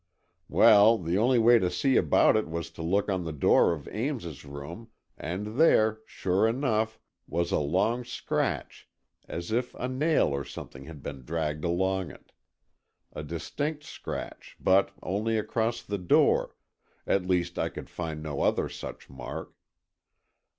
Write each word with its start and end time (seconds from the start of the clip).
"Well, 0.49 0.97
the 0.97 1.19
only 1.19 1.37
way 1.37 1.59
to 1.59 1.69
see 1.69 1.95
about 1.95 2.35
it 2.35 2.49
was 2.49 2.71
to 2.71 2.81
look 2.81 3.07
on 3.07 3.23
the 3.23 3.31
door 3.31 3.71
of 3.71 3.87
Ames's 3.89 4.43
room 4.43 4.89
and 5.15 5.59
there, 5.59 5.99
sure 6.07 6.47
enough, 6.47 6.99
was 7.27 7.51
a 7.51 7.59
long 7.59 8.03
scratch, 8.03 8.89
as 9.27 9.51
if 9.51 9.75
a 9.75 9.87
nail 9.87 10.29
or 10.29 10.43
something 10.43 10.85
had 10.85 11.03
been 11.03 11.23
dragged 11.23 11.63
along 11.63 12.09
it. 12.09 12.31
A 13.13 13.21
distinct 13.21 13.83
scratch, 13.83 14.57
but 14.59 14.89
only 15.03 15.37
across 15.37 15.83
the 15.83 15.99
door—at 15.99 17.27
least, 17.27 17.59
I 17.59 17.69
could 17.69 17.87
find 17.87 18.23
no 18.23 18.41
other 18.41 18.69
such 18.69 19.07
mark. 19.07 19.53